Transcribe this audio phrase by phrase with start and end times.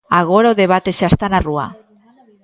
[0.19, 1.67] Agora o debate xa está na rúa.